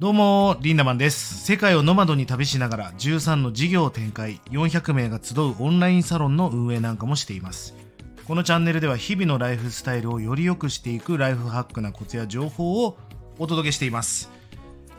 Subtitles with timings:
[0.00, 1.44] どうも、リンダマンです。
[1.44, 7.76] 世界をノマドに旅しながら13の事業を展開、400名が集うオンラインサロンの運営なんかもしています。
[8.26, 12.98] このチャンネルでは日々のライフスタイルをより良くしていくライフハックなコツや情報を
[13.38, 14.32] お届けしています。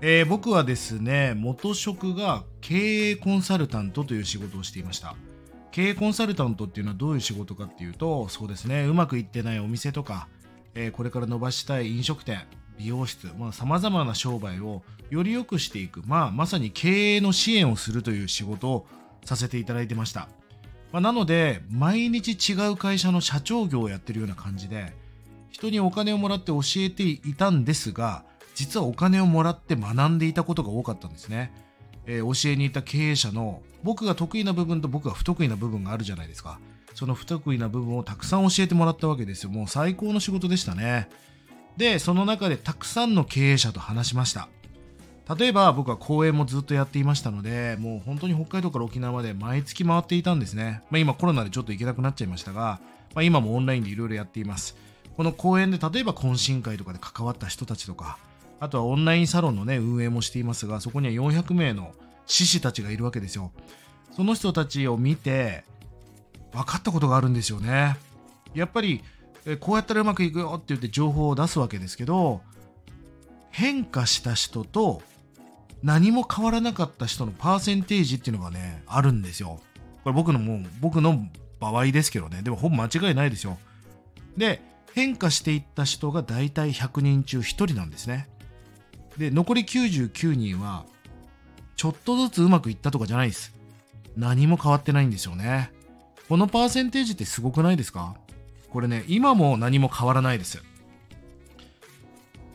[0.00, 5.16] えー僕はですね、元職が経営コンサルタントという仕事をしていました。
[5.70, 10.28] 経営コンサルタントっていうのはどういう仕事かっていうと、そうですね、うまくいってないお店とか、
[10.74, 12.46] えーこれから伸ばしたい飲食店、
[12.78, 18.86] 美容室、まあ、様々な商売をより良くしていく、まあ、まさに経営の支援をするという仕事を
[19.24, 20.28] させていただいてました。
[20.92, 24.94] まあ、なので、毎日違う会社の社長業をやってるような感じで、
[25.50, 28.24] 人にお金をもらって教えていたんですが、
[28.54, 31.52] 実はお金をもらって学んでいたことが多かったんですね。
[32.06, 36.58] えー教えに行った経営者の僕が得意な部分と僕が不得意な部分があるじゃないですか。
[36.94, 39.50] その不得意な部分をたくさん教えてもらったわけですよ。
[39.50, 41.08] もう最高の仕事でしたね。
[41.78, 44.48] で、その中でたくさんの経営者と話しました。
[45.38, 50.82] 例えば僕は講演もずっとやっていましたので、もう本当に北海道から沖縄まで毎月回っていたんですね。
[50.90, 52.80] まあ、今コロナでちょっと行けなくなっちゃいましたが、
[53.14, 54.76] まあ、今もオンラインでいろいろやっています。
[55.16, 58.18] この講演で例えば懇親会とかで関わった人たちとか、
[58.58, 61.92] あとはオンラインサロンのね、運営もしていますが、そこには400名の
[62.26, 63.52] 志士たちがいるわけですよ。
[64.16, 65.64] その人たちを見て、
[66.52, 67.96] 分かったことがあるんですよね。
[68.54, 69.02] やっぱり、
[69.48, 72.42] えこうやったらうまくいくよって言って情報を出すわけですけど、
[73.50, 75.02] 変化した人と
[75.82, 79.60] 何も変わらなかった人のパーセンテージっていうのがね、あるんですよ。
[80.04, 81.26] これ僕のもう、僕の
[81.60, 82.42] 場合ですけどね。
[82.42, 83.58] でもほぼ間違いないですよ。
[84.36, 84.60] で、
[84.94, 88.28] 変化していった人が大体100人中1人なんですね。
[89.16, 90.84] で、残り99人は、
[91.76, 93.54] ちょっとずつうまくいったとかじゃないです。
[94.16, 95.70] 何も変わってないんですよね。
[96.28, 98.16] このパーセンテージってすごくないですか？
[98.70, 100.62] これね、今も何も変わらないです。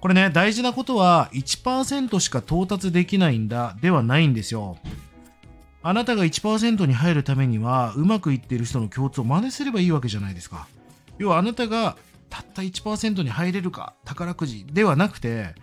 [0.00, 4.76] これね、大事なことは1%しか到達できないんだではないんですよ。
[5.84, 10.68] あなたが1%に入るためには、うまくいっている人の共通を真似すればいいわけじゃないですか。
[11.18, 11.96] 要はあなたが
[12.30, 15.54] たった1%に入れるか、宝くじではなくて、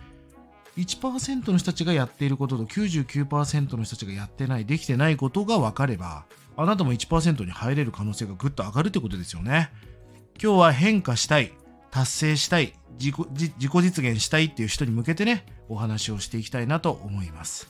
[0.76, 6.24] 1%の人たちがやっていることと99%の人たちがやってない、できてないことが分かれば、
[6.56, 9.70] あなたも1%に入れる可能性がぐっと上がるってことですよね。
[10.42, 11.52] 今日は変化したい、
[11.90, 17.68] 達成したい、自己自己実現したいっていう人に向けてね、お話をしていきたいなと思います。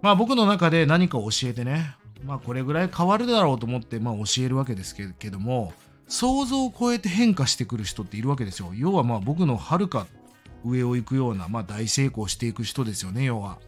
[0.00, 5.74] まあ僕の中で何か教えてね、まあこれぐらい変わるだろうと思ってまあ教えるわけですけども、
[6.08, 8.70] 想像を超えて変化してくる人っているわけですよ。
[8.74, 10.06] 要はまあ僕のはるか
[10.64, 13.58] 上を行くような、まあ大成功していく人ですよね、要は。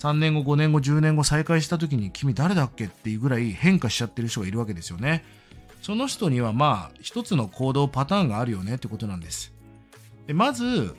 [0.00, 5.24] 3年後、5年後、10年後再会した時に君誰だっけっていうぐらい変化しちゃってる人がいるわけですよね。
[5.82, 9.52] その人にはまあ一つの行動パターンがあるよねってことなんです。
[10.26, 10.94] でまず、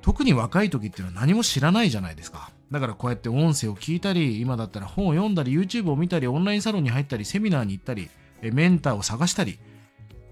[0.00, 2.50] 特に若い時っていうのは何も知らないじゃないですか。
[2.70, 8.08] だからこうやって音声を聞いたり、今だったら本を読んだり、YouTube を見たり、オンラインサロンに入ったり、セミナーに行ったり、
[8.40, 9.58] メンターを探したり、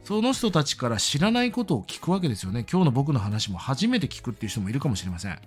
[0.04, 2.64] その人たちから知らないことを聞くわけですよね。
[2.70, 5.38] 今日の僕の話も初めて聞くっていう人もいるかもしれません。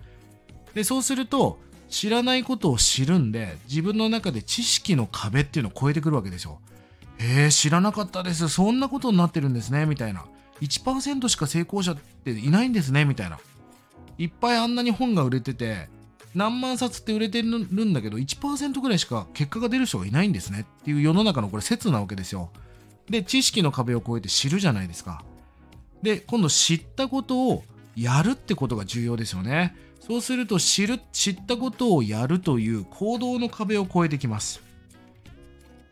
[0.76, 6.60] で、そうすると、知らないことを知るんで、自分の中で知識の壁っていうのを超えてくるわけですよ。
[7.24, 8.50] えー、知らなかったです。
[8.50, 10.26] そんなことになってるんですね、みたいな。
[10.60, 13.40] 1%しか成功者っていないんですね、みたいな。
[14.18, 15.88] いっぱいあんなに本が売れてて、
[16.34, 22.50] 何万冊って売れてるんだけど、1%ぐらいしか結果が出る人がいないんですねっていう世の中のこれ説なわけですよ。
[23.10, 25.24] で、知識の壁を越えて知るじゃないですか。
[26.02, 27.64] で、今度知ったことを
[27.96, 29.76] やるってことが重要ですよね。
[30.00, 34.71] そうすると知る、知ったことをやるという行動の壁を越えてきます。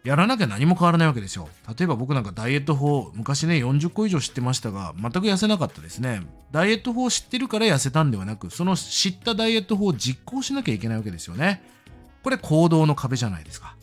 [0.03, 1.49] やらなきゃ何も変わらないわけですよ。
[1.67, 6.21] 例えば僕なんかダイエット法、昔ね、40個以上知ってましたが、全く痩せなかったですね。
[6.51, 11.61] ダイエット法を知ってるから痩せたんではなく、その知ったダイエット法を実行しなきゃいけないわけですよね。
[12.23, 13.75] これ行動の壁じゃないですか。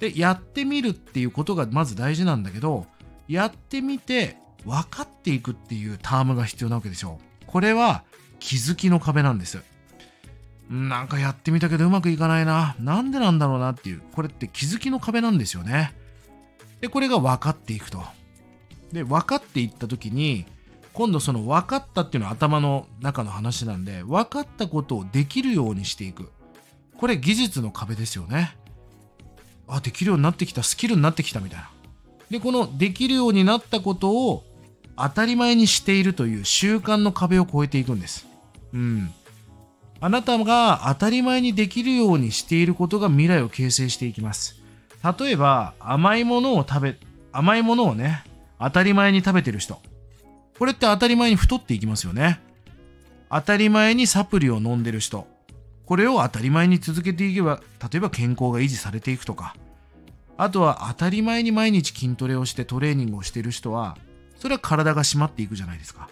[0.00, 2.86] で、やってみるっていうことがまず大事なんだけど、
[3.26, 7.18] やってみて分かっていくっていうタームが必要なわけですよ。
[7.46, 8.04] これは
[8.38, 9.62] 気づきの壁なんです。
[10.68, 12.76] なんかやってみたけどうまくいかないな。
[12.78, 14.02] なんでなんだろうなっていう。
[14.14, 15.94] これって気づきの壁なんですよね。
[16.80, 18.02] で、これが分かっていくと。
[18.92, 20.44] で、分かっていった時に、
[20.92, 26.30] 今度その分かったっていうのは頭の中の話なんで、分かったことをできるようにしていく。
[26.98, 28.56] これ技術の壁ですよね。
[29.68, 31.70] あ、できるようになってきた、スキルになってきたみたいな。
[32.30, 34.44] で、このできるようになったことを
[34.96, 38.26] 当たり前にしているという習慣の壁を越えていくんです。
[38.72, 39.12] うん。
[40.00, 44.60] あなたが当たり前にできるようにしていることが未来を形成していきます。
[45.20, 46.96] 例えば、甘いものを食べ、
[47.32, 48.24] 甘いものをね、
[48.58, 49.80] 当たり前に食べてる人。
[50.58, 52.40] これって当たり前に太っていきますよね。
[53.30, 55.26] 当たり前にサプリを飲んでる人。
[55.88, 59.56] これを当たり前に続けていけば例えば健康が維持されていくとか
[60.36, 63.96] あとは当たり前に毎日筋トレをしてトレーニングをしてる人は
[64.36, 66.10] それは体が締まっていくじゃないですか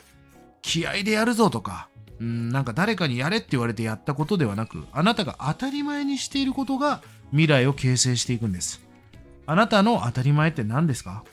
[0.63, 8.81] 気合でやるぞとかうんなんか誰かにやれって言われてやったことではなくあなたが当たり前にしていることが未来を形成していくんです。
[9.47, 11.25] あなたの当たり前って何ですか？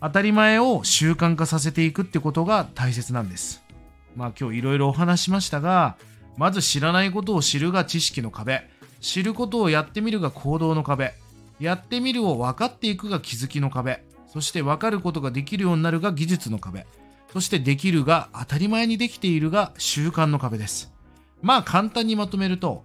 [0.00, 3.62] 当たり前を習慣化させていくってことが大切なんです。
[4.16, 5.96] まあ今日いろいろお話しましたが
[6.36, 8.68] まず知らないことを知るが知識の壁。
[9.00, 11.14] 知ることをやってみるが行動の壁。
[11.60, 14.02] やってみるを分かっていくが気づきの壁。
[14.28, 16.86] そして分かることができるようになるが技術の壁。
[17.34, 20.92] そしてできるが当たり前にできているが習慣の壁です。
[21.42, 22.84] まあ簡単にまとめると、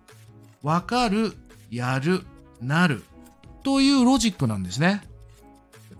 [0.63, 1.33] わかる、
[1.69, 2.23] やる、
[2.59, 3.03] なる
[3.61, 5.03] というロジックなんですね。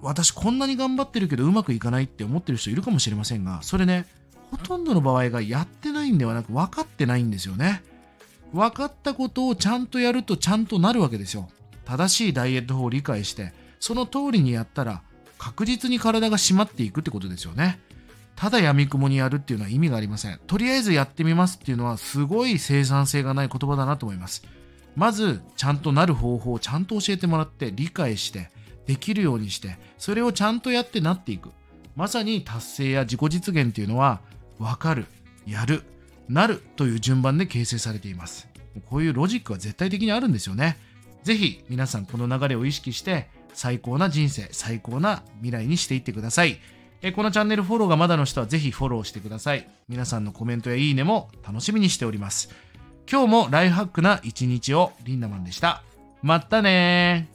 [0.02, 4.08] 私こんなに頑張ってるけどうまくいかないって思ってる人いるかもしれませんが、それね、
[4.50, 7.84] ほとんどの場合がやってないんではなく分かってないんですよね。
[8.52, 11.50] 分かったことをちゃんとやるとちゃんとなるわけですよ。
[11.86, 15.04] 正しいダイエット法を理解して、その通りにやったら
[15.38, 17.80] 確実に体が締まっていくってことですよね。
[18.40, 20.40] ただ闇雲にやるっていうのは意味がありません。
[20.48, 24.44] とりあえずやってみますっていうのはすごい生産性がない言葉だなと思います。
[24.96, 28.50] まず、ちゃんとなる方法をちゃんと教えてもらって、理解して、
[28.88, 31.52] できるようにして、それをちゃんとやってなっていく。
[31.98, 34.22] まさに達成や自己実現っていうのは、
[34.58, 35.06] わかる、
[35.46, 35.84] やる、
[36.30, 38.48] なるという順番で形成されています。
[38.86, 40.78] こういうロジックは絶対的にあるんですよね。
[41.24, 46.60] ぜひ皆さんこの流れを意識して最高な人生、最高な未来にしていってください。
[47.02, 49.68] えこのチャンネルフォローがまだの人はぜひフォローしてください。
[49.88, 52.50] 皆さんのコメントやいいねも楽しみにしております。
[53.10, 55.82] 今日もライフハックな一日をリンダマンでした。
[56.22, 57.30] まったね。